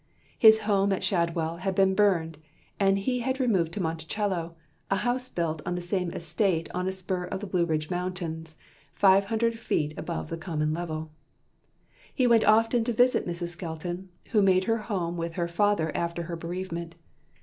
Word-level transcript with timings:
His 0.39 0.61
home 0.61 0.91
at 0.91 1.03
Shadwell 1.03 1.57
had 1.57 1.75
been 1.75 1.93
burned, 1.93 2.39
and 2.79 2.97
he 2.97 3.23
removed 3.33 3.71
to 3.73 3.79
Monticello, 3.79 4.55
a 4.89 4.95
house 4.95 5.29
built 5.29 5.61
on 5.63 5.75
the 5.75 5.81
same 5.83 6.09
estate 6.09 6.67
on 6.73 6.87
a 6.87 6.91
spur 6.91 7.25
of 7.25 7.39
the 7.39 7.45
Blue 7.45 7.67
Ridge 7.67 7.91
Mountains, 7.91 8.57
five 8.95 9.25
hundred 9.25 9.59
feet 9.59 9.93
above 9.97 10.29
the 10.31 10.37
common 10.37 10.73
level. 10.73 11.11
He 12.11 12.25
went 12.25 12.45
often 12.45 12.83
to 12.85 12.93
visit 12.93 13.27
Mrs. 13.27 13.49
Skelton 13.49 14.09
who 14.31 14.41
made 14.41 14.63
her 14.63 14.77
home 14.77 15.17
with 15.17 15.33
her 15.33 15.47
father 15.47 15.95
after 15.95 16.23
her 16.23 16.35
bereavement. 16.35 16.95